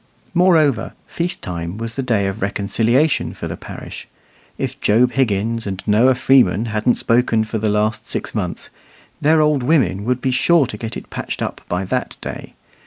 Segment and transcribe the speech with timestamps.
[0.33, 4.07] Moreover, feast time was the day of reconciliation for the parish.
[4.57, 8.71] If Job Higgins and Noah Freeman hadn't spoken for the last six months,
[9.21, 12.55] their "old women" would be sure to get it patched up by that day.